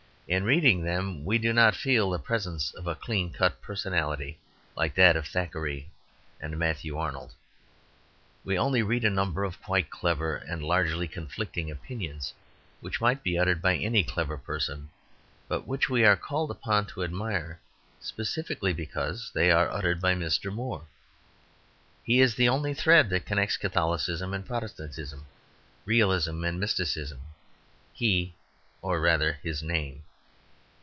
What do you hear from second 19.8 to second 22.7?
by Mr. Moore. He is the